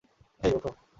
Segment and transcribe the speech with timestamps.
[0.41, 0.71] হেই, উঠো।